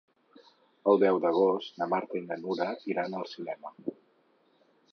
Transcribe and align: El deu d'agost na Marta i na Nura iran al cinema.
El 0.93 1.01
deu 1.03 1.19
d'agost 1.25 1.77
na 1.81 1.87
Marta 1.93 2.17
i 2.21 2.23
na 2.31 2.37
Nura 2.45 2.69
iran 2.93 3.17
al 3.19 3.29
cinema. 3.35 3.75